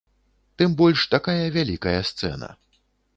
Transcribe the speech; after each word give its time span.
Тым 0.61 0.71
больш, 0.79 1.03
такая 1.13 1.45
вялікая 1.57 1.99
сцэна. 2.13 2.49